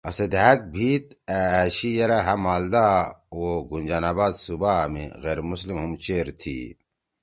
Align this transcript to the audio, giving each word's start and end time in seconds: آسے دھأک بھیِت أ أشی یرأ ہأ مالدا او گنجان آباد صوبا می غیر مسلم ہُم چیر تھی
آسے 0.07 0.25
دھأک 0.33 0.59
بھیِت 0.73 1.05
أ 1.35 1.37
أشی 1.63 1.89
یرأ 1.97 2.19
ہأ 2.27 2.35
مالدا 2.43 2.85
او 3.33 3.39
گنجان 3.69 4.03
آباد 4.11 4.33
صوبا 4.45 4.73
می 4.91 5.03
غیر 5.23 5.39
مسلم 5.49 5.77
ہُم 5.81 5.93
چیر 6.03 6.27
تھی 6.39 6.57